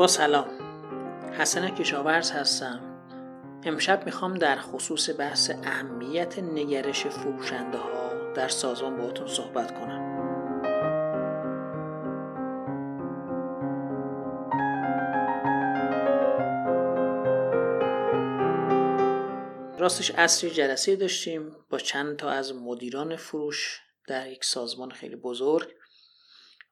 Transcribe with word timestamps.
با 0.00 0.06
سلام. 0.06 0.48
حسن 1.38 1.70
کشاورز 1.70 2.30
هستم. 2.30 2.80
امشب 3.64 4.06
می‌خوام 4.06 4.34
در 4.34 4.56
خصوص 4.56 5.10
بحث 5.18 5.50
اهمیت 5.64 6.38
نگرش 6.38 7.06
فروشنده 7.06 7.78
ها 7.78 8.32
در 8.34 8.48
سازمان 8.48 8.96
باهاتون 8.96 9.26
صحبت 9.26 9.80
کنم. 9.80 10.00
راستش 19.78 20.10
اصری 20.10 20.50
جلسه 20.50 20.96
داشتیم 20.96 21.56
با 21.70 21.78
چند 21.78 22.16
تا 22.16 22.30
از 22.30 22.54
مدیران 22.54 23.16
فروش 23.16 23.80
در 24.08 24.30
یک 24.30 24.44
سازمان 24.44 24.90
خیلی 24.90 25.16
بزرگ 25.16 25.68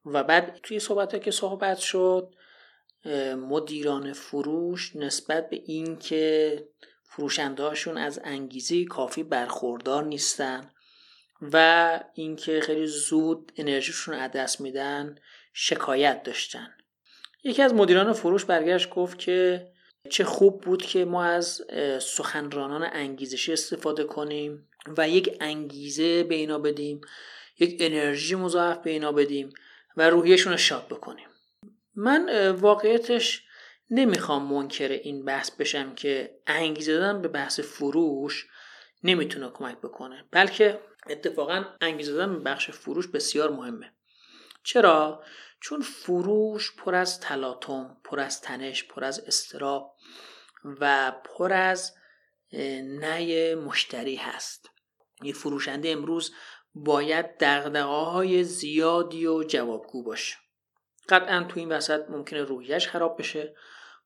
و 0.05 0.25
بعد 0.25 0.61
توی 0.63 0.79
صحبت 0.79 1.23
که 1.23 1.31
صحبت 1.31 1.79
شد 1.79 2.35
مدیران 3.37 4.13
فروش 4.13 4.97
نسبت 4.97 5.51
به 5.51 5.63
اینکه 5.67 6.69
فروشندهاشون 7.05 7.97
از 7.99 8.21
انگیزه 8.25 8.85
کافی 8.85 9.23
برخوردار 9.23 10.05
نیستن 10.05 10.71
و 11.53 12.01
اینکه 12.15 12.61
خیلی 12.61 12.87
زود 12.87 13.53
انرژیشون 13.57 14.15
از 14.15 14.31
دست 14.31 14.61
میدن 14.61 15.19
شکایت 15.53 16.23
داشتن. 16.23 16.69
یکی 17.45 17.63
از 17.63 17.75
مدیران 17.75 18.13
فروش 18.13 18.45
برگشت 18.45 18.91
گفت 18.91 19.19
که 19.19 19.69
چه 20.11 20.25
خوب 20.25 20.61
بود 20.61 20.83
که 20.83 21.05
ما 21.05 21.25
از 21.25 21.63
سخنرانان 22.01 22.89
انگیزشی 22.93 23.53
استفاده 23.53 24.05
کنیم 24.05 24.69
و 24.97 25.09
یک 25.09 25.37
انگیزه 25.41 26.23
به 26.23 26.35
اینا 26.35 26.59
بدیم 26.59 27.01
یک 27.59 27.77
انرژی 27.81 28.35
مضاعف 28.35 28.79
به 28.79 28.91
اینا 28.91 29.13
بدیم 29.13 29.51
و 29.97 30.11
روحیشون 30.11 30.53
رو 30.53 30.59
شاد 30.59 30.89
بکنیم. 30.89 31.28
من 31.99 32.51
واقعیتش 32.51 33.43
نمی‌خوام 33.91 34.53
منکر 34.53 34.89
این 34.89 35.25
بحث 35.25 35.51
بشم 35.51 35.95
که 35.95 36.41
انگیزه 36.47 36.93
دادن 36.93 37.23
به 37.23 37.29
بحث 37.29 37.61
فروش 37.61 38.47
نمی‌تونه 39.03 39.51
کمک 39.51 39.79
بکنه 39.79 40.25
بلکه 40.31 40.81
اتفاقا 41.11 41.65
انگیزه 41.81 42.13
دادن 42.13 42.33
به 42.33 42.39
بخش 42.39 42.71
فروش 42.71 43.09
بسیار 43.09 43.51
مهمه. 43.51 43.93
چرا؟ 44.65 45.25
چون 45.61 45.81
فروش 45.81 46.77
پر 46.77 46.95
از 46.95 47.21
تلاطم 47.21 47.97
پر 48.05 48.21
از 48.21 48.41
تنش 48.41 48.85
پر 48.85 49.05
از 49.05 49.21
استراب 49.21 49.97
و 50.65 51.13
پر 51.25 51.53
از 51.53 51.95
نی 52.83 53.55
مشتری 53.55 54.17
هست. 54.17 54.71
یه 55.23 55.33
فروشنده 55.33 55.89
امروز 55.89 56.33
باید 56.75 57.39
دقدقه 57.39 57.83
های 57.83 58.45
زیادی 58.45 59.27
و 59.27 59.43
جوابگو 59.43 60.03
باشه. 60.03 60.37
قطعا 61.09 61.45
تو 61.49 61.61
این 61.61 61.73
وسط 61.73 62.01
ممکنه 62.09 62.43
روحیش 62.43 62.89
خراب 62.89 63.19
بشه 63.19 63.55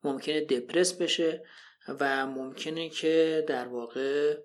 ممکنه 0.05 0.41
دپرس 0.41 0.93
بشه 0.93 1.45
و 1.89 2.27
ممکنه 2.27 2.89
که 2.89 3.45
در 3.49 3.69
واقع 3.69 4.37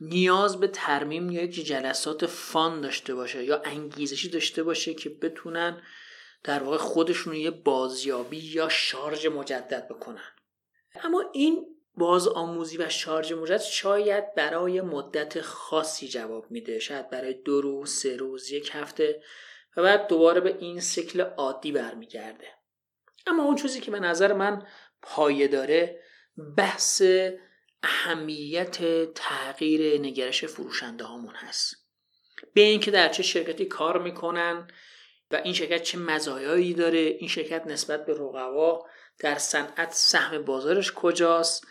نیاز 0.00 0.60
به 0.60 0.68
ترمیم 0.68 1.30
یا 1.30 1.42
یک 1.42 1.66
جلسات 1.66 2.26
فان 2.26 2.80
داشته 2.80 3.14
باشه 3.14 3.44
یا 3.44 3.62
انگیزشی 3.64 4.28
داشته 4.28 4.62
باشه 4.62 4.94
که 4.94 5.10
بتونن 5.10 5.82
در 6.44 6.62
واقع 6.62 6.76
خودشون 6.76 7.34
یه 7.34 7.50
بازیابی 7.50 8.38
یا 8.38 8.68
شارژ 8.68 9.26
مجدد 9.26 9.88
بکنن. 9.88 10.32
اما 11.02 11.30
این 11.32 11.66
باز 11.96 12.28
آموزی 12.28 12.76
و 12.76 12.88
شارژ 12.88 13.32
مجدد 13.32 13.60
شاید 13.60 14.34
برای 14.34 14.80
مدت 14.80 15.40
خاصی 15.40 16.08
جواب 16.08 16.50
میده. 16.50 16.78
شاید 16.78 17.10
برای 17.10 17.34
دو 17.34 17.60
روز 17.60 17.90
سه 17.90 18.16
روز 18.16 18.50
یک 18.50 18.70
هفته 18.72 19.22
و 19.76 19.82
بعد 19.82 20.06
دوباره 20.06 20.40
به 20.40 20.56
این 20.58 20.80
سیکل 20.80 21.20
عادی 21.20 21.72
برمیگرده. 21.72 22.46
اما 23.26 23.42
اون 23.44 23.56
چیزی 23.56 23.80
که 23.80 23.90
به 23.90 24.00
نظر 24.00 24.32
من 24.32 24.66
پایه 25.02 25.48
داره 25.48 26.02
بحث 26.56 27.02
اهمیت 27.82 29.04
تغییر 29.12 30.00
نگرش 30.00 30.44
فروشنده 30.44 31.04
هامون 31.04 31.34
هست. 31.34 31.76
به 32.54 32.60
اینکه 32.60 32.90
در 32.90 33.08
چه 33.08 33.22
شرکتی 33.22 33.64
کار 33.64 34.02
می‌کنن 34.02 34.68
و 35.30 35.36
این 35.44 35.54
شرکت 35.54 35.82
چه 35.82 35.98
مزایایی 35.98 36.74
داره 36.74 36.98
این 36.98 37.28
شرکت 37.28 37.66
نسبت 37.66 38.06
به 38.06 38.14
رقبا 38.14 38.86
در 39.18 39.38
صنعت 39.38 39.92
سهم 39.92 40.42
بازارش 40.42 40.92
کجاست 40.92 41.66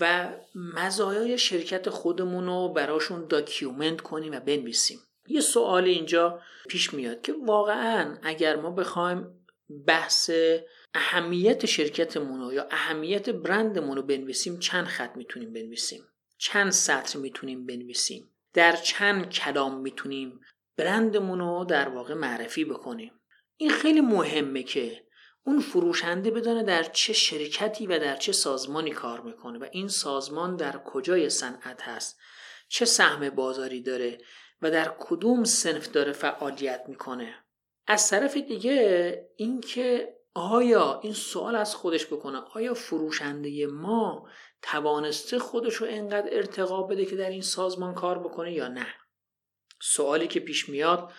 و 0.00 0.32
مزایای 0.54 1.38
شرکت 1.38 1.90
خودمون 1.90 2.46
رو 2.46 2.68
براشون 2.72 3.26
document 3.26 4.00
کنیم 4.00 4.32
و 4.32 4.40
بنویسیم. 4.40 4.98
یه 5.30 5.40
سوال 5.40 5.84
اینجا 5.84 6.40
پیش 6.68 6.94
میاد 6.94 7.22
که 7.22 7.34
واقعا 7.46 8.18
اگر 8.22 8.56
ما 8.56 8.70
بخوایم 8.70 9.46
بحث 9.86 10.30
اهمیت 10.94 11.66
شرکتمون 11.66 12.40
رو 12.40 12.52
یا 12.52 12.66
اهمیت 12.70 13.30
برندمون 13.30 13.96
رو 13.96 14.02
بنویسیم 14.02 14.58
چند 14.58 14.86
خط 14.86 15.16
می‌تونیم 15.16 15.52
بنویسیم؟ 15.52 16.02
چند 16.38 16.70
سطر 16.72 17.18
می‌تونیم 17.18 17.66
بنویسیم؟ 17.66 18.30
در 18.54 18.76
چند 18.76 19.28
کلام 19.28 19.80
می‌تونیم 19.80 20.40
برندمون 20.76 21.38
رو 21.38 21.64
در 21.64 21.88
واقع 21.88 22.14
معرفی 22.14 22.64
بکنیم؟ 22.64 23.12
این 23.56 23.70
خیلی 23.70 24.00
مهمه 24.00 24.62
که 24.62 25.04
اون 25.44 25.60
فروشنده 25.60 26.30
بدانه 26.30 26.62
در 26.62 26.82
چه 26.82 27.12
شرکتی 27.12 27.86
و 27.86 27.98
در 27.98 28.16
چه 28.16 28.32
سازمانی 28.32 28.90
کار 28.90 29.20
می‌کنه 29.20 29.58
و 29.58 29.66
این 29.72 29.88
سازمان 29.88 30.56
در 30.56 30.80
کجای 30.84 31.30
صنعت 31.30 31.82
هست؟ 31.82 32.18
چه 32.68 32.84
سهم 32.84 33.30
بازاری 33.30 33.82
داره؟ 33.82 34.18
و 34.62 34.70
در 34.70 34.94
کدوم 34.98 35.44
سنف 35.44 35.90
داره 35.90 36.12
فعالیت 36.12 36.84
می‌کنه؟ 36.88 37.34
از 37.86 38.10
طرف 38.10 38.36
دیگه 38.36 39.30
اینکه 39.36 40.14
آیا 40.34 41.00
این 41.02 41.12
سوال 41.12 41.56
از 41.56 41.74
خودش 41.74 42.06
بکنه 42.06 42.38
آیا 42.38 42.74
فروشنده 42.74 43.66
ما 43.66 44.28
توانسته 44.62 45.38
خودش 45.38 45.74
رو 45.74 45.86
انقدر 45.90 46.28
ارتقا 46.32 46.82
بده 46.82 47.04
که 47.04 47.16
در 47.16 47.30
این 47.30 47.42
سازمان 47.42 47.94
کار 47.94 48.18
بکنه 48.18 48.52
یا 48.52 48.68
نه؟ 48.68 48.86
سوالی 49.82 50.28
که 50.28 50.40
پیش 50.40 50.68
میاد 50.68 51.12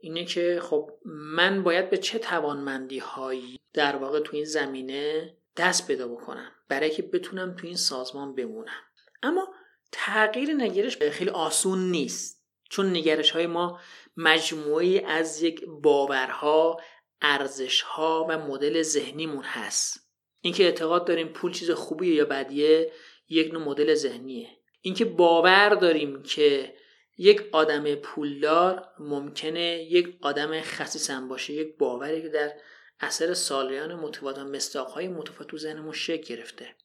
اینه 0.00 0.24
که 0.24 0.60
خب 0.62 0.90
من 1.04 1.62
باید 1.62 1.90
به 1.90 1.98
چه 1.98 2.18
توانمندی 2.18 2.98
هایی 2.98 3.60
در 3.72 3.96
واقع 3.96 4.20
تو 4.20 4.36
این 4.36 4.44
زمینه 4.44 5.36
دست 5.56 5.86
پیدا 5.86 6.08
بکنم 6.08 6.52
برای 6.68 6.90
که 6.90 7.02
بتونم 7.02 7.56
تو 7.56 7.66
این 7.66 7.76
سازمان 7.76 8.34
بمونم؟ 8.34 8.82
اما 9.22 9.54
تغییر 9.92 10.54
نگرش 10.54 10.98
خیلی 10.98 11.30
آسون 11.30 11.90
نیست. 11.90 12.43
چون 12.74 12.90
نگرش 12.90 13.30
های 13.30 13.46
ما 13.46 13.80
مجموعی 14.16 15.00
از 15.00 15.42
یک 15.42 15.64
باورها 15.82 16.80
ارزشها 17.22 18.26
و 18.28 18.38
مدل 18.38 18.82
ذهنیمون 18.82 19.44
هست. 19.44 20.10
اینکه 20.40 20.64
اعتقاد 20.64 21.06
داریم 21.06 21.28
پول 21.28 21.52
چیز 21.52 21.70
خوبیه 21.70 22.14
یا 22.14 22.24
بدیه 22.24 22.92
یک 23.28 23.52
نوع 23.52 23.62
مدل 23.62 23.94
ذهنیه. 23.94 24.48
اینکه 24.80 25.04
باور 25.04 25.68
داریم 25.68 26.22
که 26.22 26.74
یک 27.18 27.42
آدم 27.52 27.94
پولدار 27.94 28.88
ممکنه 28.98 29.86
یک 29.90 30.18
آدم 30.22 30.60
خصیصم 30.60 31.28
باشه 31.28 31.52
یک 31.52 31.76
باوری 31.76 32.22
که 32.22 32.28
در 32.28 32.52
اثر 33.00 33.34
سالیان 33.34 33.94
متفاوت 33.94 34.38
و 34.38 34.44
مستاقهای 34.44 35.08
متفاوت 35.08 35.50
تو 35.50 35.58
ذهنمون 35.58 35.92
شکل 35.92 36.36
گرفته. 36.36 36.76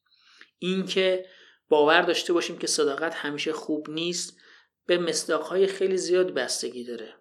اینکه 0.58 1.26
باور 1.68 2.02
داشته 2.02 2.32
باشیم 2.32 2.58
که 2.58 2.66
صداقت 2.66 3.14
همیشه 3.14 3.52
خوب 3.52 3.90
نیست 3.90 4.40
به 4.86 4.98
مصداقهای 4.98 5.66
خیلی 5.66 5.96
زیاد 5.96 6.34
بستگی 6.34 6.84
داره 6.84 7.14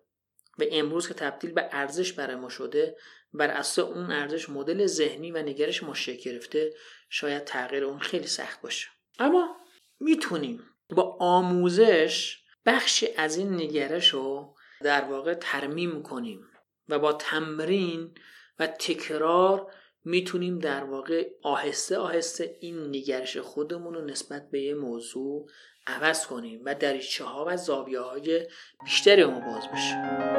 و 0.60 0.64
امروز 0.72 1.08
که 1.08 1.14
تبدیل 1.14 1.52
به 1.52 1.70
ارزش 1.72 2.14
برای 2.14 2.36
ما 2.36 2.50
شده 2.50 2.98
بر 3.34 3.48
اساس 3.48 3.80
اون 3.80 4.12
ارزش 4.12 4.50
مدل 4.50 4.86
ذهنی 4.86 5.32
و 5.32 5.38
نگرش 5.38 5.84
ما 5.84 5.94
شکل 5.94 6.32
گرفته 6.32 6.74
شاید 7.10 7.44
تغییر 7.44 7.84
اون 7.84 8.00
خیلی 8.00 8.28
سخت 8.28 8.62
باشه. 8.62 8.88
اما 9.20 9.56
می‌تونیم 10.00 10.64
با 10.90 11.18
آموزش 11.20 12.44
بخشی 12.66 13.08
از 13.18 13.38
این 13.38 13.54
نگرش 13.54 14.10
رو 14.10 14.56
در 14.82 15.02
واقع 15.02 15.34
ترمیم 15.34 16.04
کنیم 16.04 16.48
و 16.90 17.00
با 17.00 17.14
تمرین 17.14 18.16
و 18.60 18.68
تکرار 18.68 19.74
می‌تونیم 20.06 20.60
در 20.60 20.84
واقع 20.84 21.30
آهسته 21.44 21.98
آهسته 21.98 22.58
این 22.60 22.88
نگرش 22.88 23.38
خودمون 23.38 23.94
رو 23.94 24.06
نسبت 24.06 24.50
به 24.52 24.62
یه 24.62 24.74
موضوع 24.74 25.50
عوض 25.90 26.26
کنیم 26.26 26.62
و 26.66 26.76
دریچه 26.76 27.24
ها 27.24 27.46
و 27.48 27.58
زاویه 27.58 28.00
های 28.00 28.48
بیشتری 28.84 29.26
ما 29.26 29.40
باز 29.40 29.68
بشه. 29.74 30.30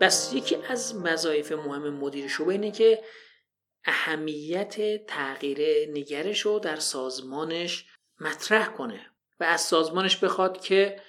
پس 0.00 0.30
یکی 0.34 0.56
از 0.68 0.94
وظایف 1.04 1.52
مهم 1.52 1.94
مدیر 1.94 2.28
شعبه 2.28 2.52
اینه 2.52 2.70
که 2.70 3.02
اهمیت 3.88 5.06
تغییر 5.06 5.90
نگرش 5.90 6.40
رو 6.40 6.58
در 6.58 6.76
سازمانش 6.76 7.86
مطرح 8.20 8.66
کنه 8.66 9.06
و 9.40 9.44
از 9.44 9.60
سازمانش 9.60 10.16
بخواد 10.16 10.60
که 10.60 11.02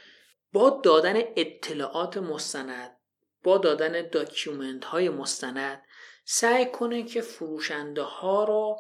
با 0.54 0.82
دادن 0.84 1.22
اطلاعات 1.36 2.18
مستند 2.18 2.98
با 3.44 3.58
دادن 3.58 4.10
document 4.10 4.86
های 4.86 5.10
مستند 5.10 5.84
سعی 6.26 6.66
کنه 6.66 7.04
که 7.04 7.22
فروشنده 7.22 8.02
ها 8.02 8.44
رو 8.44 8.78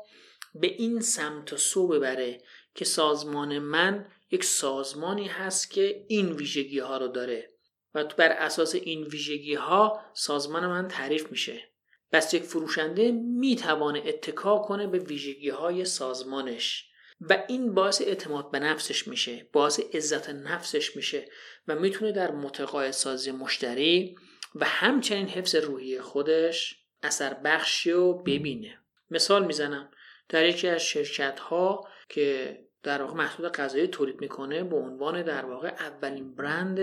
به 0.55 0.67
این 0.67 0.99
سمت 0.99 1.53
و 1.53 1.57
سو 1.57 1.87
ببره 1.87 2.41
که 2.75 2.85
سازمان 2.85 3.59
من 3.59 4.11
یک 4.31 4.43
سازمانی 4.43 5.27
هست 5.27 5.71
که 5.71 6.05
این 6.07 6.31
ویژگی 6.31 6.79
ها 6.79 6.97
رو 6.97 7.07
داره 7.07 7.53
و 7.93 8.03
بر 8.03 8.31
اساس 8.31 8.75
این 8.75 9.03
ویژگی 9.03 9.55
ها 9.55 10.01
سازمان 10.13 10.67
من 10.67 10.87
تعریف 10.87 11.31
میشه. 11.31 11.69
پس 12.11 12.33
یک 12.33 12.43
فروشنده 12.43 13.11
می‌توانه 13.11 14.03
اتکا 14.05 14.59
کنه 14.59 14.87
به 14.87 14.99
ویژگی 14.99 15.49
های 15.49 15.85
سازمانش 15.85 16.89
و 17.21 17.43
این 17.47 17.73
باعث 17.73 18.01
اعتماد 18.01 18.51
به 18.51 18.59
نفسش 18.59 19.07
میشه 19.07 19.47
باعث 19.53 19.79
عزت 19.93 20.29
نفسش 20.29 20.95
میشه 20.95 21.29
و 21.67 21.75
می‌تونه 21.75 22.11
در 22.11 22.31
متقاعد 22.31 22.91
سازی 22.91 23.31
مشتری 23.31 24.15
و 24.55 24.65
همچنین 24.65 25.27
حفظ 25.27 25.55
روحی 25.55 26.01
خودش 26.01 26.75
اثر 27.03 27.33
بخشی 27.33 27.91
رو 27.91 28.13
ببینه. 28.13 28.79
مثال 29.11 29.45
می‌زنم 29.45 29.89
در 30.29 30.45
یکی 30.45 30.67
از 30.67 30.81
شرکت 30.81 31.39
ها 31.39 31.87
که 32.09 32.59
در 32.83 33.01
واقع 33.01 33.13
محصول 33.13 33.49
غذایی 33.49 33.87
تولید 33.87 34.21
می‌کنه 34.21 34.63
به 34.63 34.75
عنوان 34.75 35.23
در 35.23 35.45
واقع 35.45 35.67
اولین 35.67 36.35
برند 36.35 36.79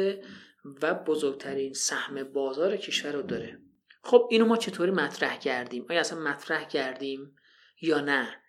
و 0.82 0.94
بزرگترین 0.94 1.72
سهم 1.72 2.24
بازار 2.24 2.76
کشور 2.76 3.12
رو 3.12 3.22
داره. 3.22 3.58
خب 4.06 4.28
اینو 4.30 4.44
ما 4.44 4.56
چطوری 4.56 4.90
مطرح 4.90 5.38
کردیم؟ 5.38 5.86
آیا 5.90 6.00
اصلا 6.00 6.18
مطرح 6.18 6.64
کردیم 6.64 7.36
یا 7.80 8.00
نه؟ 8.00 8.42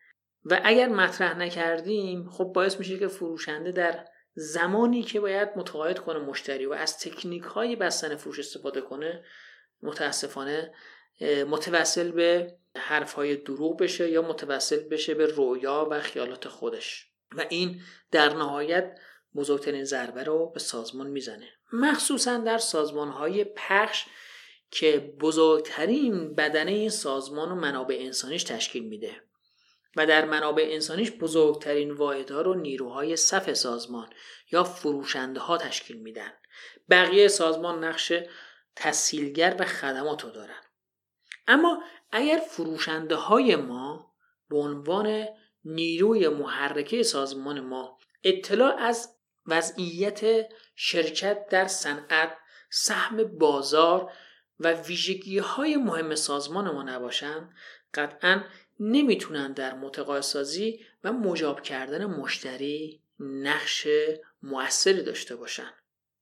و 0.46 0.62
اگر 0.64 0.88
مطرح 0.88 1.38
نکردیم 1.38 2.30
خب 2.30 2.44
باعث 2.44 2.80
میشه 2.80 3.00
که 3.00 3.08
فروشنده 3.08 3.72
در 3.72 4.06
زمانی 4.34 5.04
که 5.04 5.20
باید 5.20 5.50
متقاعد 5.56 6.00
کنه 6.00 6.20
مشتری 6.20 6.66
و 6.66 6.74
از 6.74 7.00
تکنیک 7.00 7.44
های 7.44 7.76
بستن 7.76 8.16
فروش 8.16 8.40
استفاده 8.40 8.82
کنه 8.82 9.24
متاسفانه 9.82 10.74
متوسل 11.48 12.12
به 12.12 12.56
حرف 12.76 13.14
های 13.14 13.36
دروغ 13.36 13.80
بشه 13.80 14.10
یا 14.10 14.22
متوسل 14.22 14.80
بشه 14.80 15.14
به 15.14 15.26
رویا 15.26 15.88
و 15.92 16.00
خیالات 16.00 16.48
خودش. 16.48 17.12
و 17.38 17.46
این 17.50 17.82
در 18.12 18.34
نهایت 18.34 19.00
بزرگترین 19.36 19.84
ضربه 19.84 20.24
رو 20.24 20.52
به 20.52 20.60
سازمان 20.60 21.08
می‌زنه. 21.08 21.48
مخصوصا 21.74 22.38
در 22.38 22.58
سازمان 22.58 23.10
های 23.10 23.44
پخش 23.44 24.06
که 24.72 25.16
بزرگترین 25.20 26.36
بدنه 26.36 26.90
سازمان 26.90 27.52
و 27.52 27.56
منابع 27.56 27.98
انسانیش 28.00 28.44
تشکیل 28.44 28.84
میده 28.84 29.22
و 29.96 30.06
در 30.06 30.26
منابع 30.26 30.68
انسانیش 30.72 31.12
بزرگترین 31.12 31.92
واحدها 31.92 32.42
رو 32.42 32.54
نیروهای 32.54 33.16
صف 33.16 33.54
سازمان 33.54 34.10
یا 34.52 34.64
فروشنده 34.64 35.40
ها 35.40 35.58
تشکیل 35.58 35.98
میدن. 35.98 36.34
بقیه 36.90 37.28
سازمان 37.28 37.84
نقش 37.84 38.14
تسهیلگر 38.76 39.56
و 39.60 39.66
خدمات 39.66 40.24
رو 40.24 40.30
دارن. 40.30 40.62
اما 41.48 41.84
اگر 42.12 42.42
فروشنده 42.50 43.16
های 43.16 43.56
ما 43.56 44.14
به 44.50 44.58
عنوان 44.58 45.26
نیروی 45.66 46.28
محرکه 46.28 47.04
سازمان 47.04 47.60
ما 47.60 47.98
اطلاع 48.24 48.76
از 48.78 49.16
وضعیت 49.48 50.48
شرکت 50.76 51.48
در 51.50 51.68
صنعت 51.68 52.38
سهم 52.70 53.24
بازار 53.24 54.12
و 54.60 54.74
ویژگی 54.74 55.40
های 55.40 55.78
مهم 55.78 56.16
سازمان 56.16 56.72
ما 56.72 56.84
نباشند 56.84 57.56
قطعا 57.94 58.44
نمی‌تونن 58.80 59.54
در 59.54 59.76
متقاعدسازی 59.76 60.80
و 61.04 61.14
مجاب 61.14 61.62
کردن 61.62 62.06
مشتری 62.06 63.02
نقش 63.20 63.88
موثری 64.44 65.04
داشته 65.04 65.36
باشن. 65.36 65.74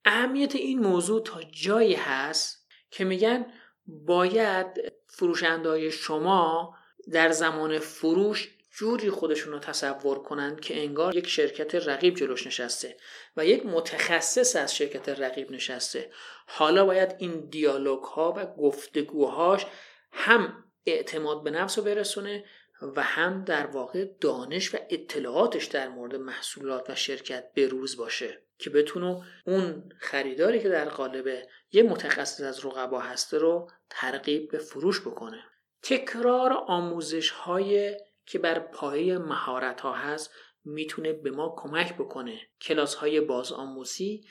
اهمیت 0.06 0.56
این 0.56 0.80
موضوع 0.80 1.24
تا 1.24 1.44
جایی 1.44 1.94
هست 1.94 2.68
که 2.92 3.04
میگن 3.04 3.46
باید 3.88 4.68
فروشنده 5.08 5.90
شما 5.90 6.76
در 7.12 7.32
زمان 7.32 7.80
فروش 7.80 8.55
جوری 8.78 9.10
خودشون 9.10 9.54
رو 9.54 9.60
تصور 9.60 10.24
کنند 10.24 10.60
که 10.60 10.78
انگار 10.78 11.16
یک 11.16 11.28
شرکت 11.28 11.76
رقیب 11.76 12.16
جلوش 12.16 12.48
نشسته 12.48 12.98
و 13.38 13.46
یک 13.46 13.66
متخصص 13.66 14.56
از 14.56 14.76
شرکت 14.76 15.10
رقیب 15.10 15.52
نشسته. 15.52 16.12
حالا 16.48 16.86
باید 16.86 17.16
این 17.18 17.50
دیالوگ 17.50 18.04
ها 18.04 18.34
و 18.38 18.46
گفتگوهاش 18.46 19.66
هم 20.12 20.64
اعتماد 20.86 21.44
به 21.44 21.52
نفس 21.52 21.78
رو 21.78 21.84
برسونه 21.84 22.46
و 22.82 23.04
هم 23.04 23.44
در 23.44 23.66
واقع 23.66 24.06
دانش 24.22 24.76
و 24.76 24.78
اطلاعاتش 24.90 25.66
در 25.66 25.88
مورد 25.88 26.16
محصولات 26.16 26.90
و 26.90 26.96
شرکت 26.96 27.52
بروز 27.56 27.98
باشه 27.98 28.42
که 28.58 28.70
بتونه 28.70 29.24
اون 29.48 29.90
خریداری 30.00 30.60
که 30.60 30.70
در 30.70 30.90
قالب 30.90 31.48
یه 31.72 31.84
متخصص 31.84 32.42
از 32.42 32.66
رقبا 32.66 33.00
هسته 33.00 33.38
رو 33.38 33.70
ترغیب 33.90 34.52
به 34.52 34.58
فروش 34.58 35.02
بکنه. 35.02 35.44
تکرار 35.82 36.54
آموزش 36.54 37.30
های 37.30 37.98
که 38.26 38.40
بر 38.40 38.60
پایه 38.60 39.18
مهارت 39.18 39.82
ها 39.82 39.94
هست 39.94 40.32
می‌تونه 40.66 41.14
به 41.14 41.32
ما 41.32 41.56
کمک 41.58 41.94
بکنه. 41.94 42.40
کلاس 42.62 42.96
های 42.96 43.22
باز 43.22 43.52
آموزی 43.52 44.28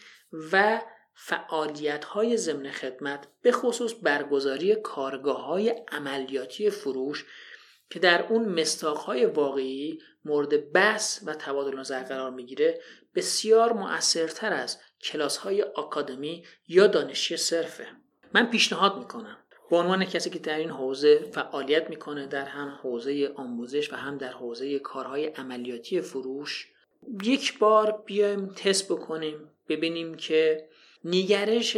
و 0.53 0.83
فعالیت 1.15 2.05
های 2.05 2.37
ضمن 2.37 2.71
خدمت 2.71 3.29
به 3.43 3.53
خصوص 3.53 3.95
برگزاری 4.03 4.75
کارگاه 4.75 5.45
های 5.45 5.69
عملیاتی 5.69 6.71
فروش 6.71 7.27
که 7.91 7.99
در 7.99 8.27
اون 8.27 8.61
مستاق 8.61 8.97
های 8.97 9.27
واقعی 9.27 9.99
مورد 10.25 10.73
بحث 10.73 11.23
و 11.27 11.35
تبادل 11.35 11.79
نظر 11.79 12.03
قرار 12.03 12.31
می‌گیره 12.31 12.81
بسیار 13.15 13.73
مؤثرتر 13.73 14.53
از 14.53 14.79
کلاس 15.03 15.37
های 15.37 15.63
آکادمی 15.63 16.47
یا 16.69 16.87
دانشی 16.87 17.37
صرفه. 17.37 17.87
من 18.35 18.51
پیشنهاد 18.51 18.99
می‌کنم. 18.99 19.44
به 19.71 19.77
عنوان 19.77 20.05
کسی 20.05 20.31
که 20.31 20.39
در 20.39 20.59
این 20.59 20.71
حوزه 20.71 21.19
فعالیت 21.19 21.91
می‌کنه 21.91 22.27
در 22.27 22.45
هم 22.45 22.79
حوزه 22.83 23.33
آموزش 23.37 23.93
و 23.93 23.97
هم 23.97 24.19
در 24.19 24.33
حوزه 24.33 24.79
کارهای 24.79 25.27
عملیاتی 25.27 26.01
فروش 26.01 26.69
یک 27.23 27.59
بار 27.59 28.03
بیایم 28.07 28.47
تست 28.47 28.93
بکنیم 28.93 29.51
ببینیم 29.69 30.15
که 30.15 30.69
نگرش 31.05 31.77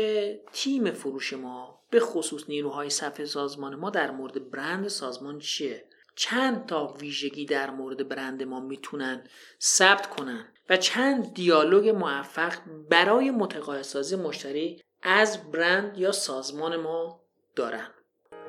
تیم 0.53 0.91
فروش 0.91 1.33
ما 1.33 1.81
به 1.91 2.01
خصوص 2.01 2.45
نیروهای 2.49 2.91
صفحه 2.91 3.25
سازمان 3.25 3.75
ما 3.75 3.91
در 3.91 4.11
مورد 4.11 4.51
برند 4.51 4.89
سازمان 4.89 5.39
چیه؟ 5.39 5.85
چند 6.17 6.67
تا 6.67 6.87
ویژگی 7.01 7.45
در 7.47 7.71
مورد 7.71 8.09
برند 8.09 8.43
ما 8.43 8.61
می‌تونن 8.61 9.25
ثبت 9.61 10.11
کنن 10.11 10.53
و 10.69 10.77
چند 10.77 11.35
دیالوگ 11.35 11.89
موفق 11.89 12.53
برای 12.91 13.31
متقاعدسازی 13.31 14.17
مشتری 14.17 14.83
از 15.03 15.51
برند 15.51 15.99
یا 15.99 16.13
سازمان 16.13 16.77
ما 16.77 17.26
دارن 17.57 17.87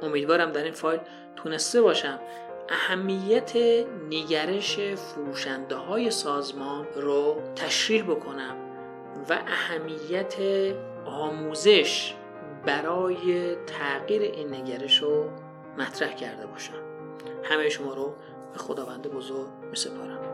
امیدوارم 0.01 0.51
در 0.51 0.63
این 0.63 0.73
فایل 0.73 0.99
تونسته 1.35 1.81
باشم 1.81 2.19
اهمیت 2.69 3.55
نگرش 4.09 4.79
فروشنده 4.79 5.75
های 5.75 6.11
سازمان 6.11 6.87
رو 6.95 7.41
تشریح 7.55 8.03
بکنم 8.03 8.55
و 9.29 9.33
اهمیت 9.47 10.35
آموزش 11.05 12.13
برای 12.65 13.55
تغییر 13.55 14.21
این 14.21 14.53
نگرش 14.53 14.97
رو 14.97 15.29
مطرح 15.77 16.15
کرده 16.15 16.47
باشم. 16.47 16.83
همه 17.43 17.69
شما 17.69 17.93
رو 17.93 18.15
به 18.53 18.59
خداوند 18.59 19.07
بزرگ 19.07 19.47
می 19.69 19.75
سپارم 19.75 20.26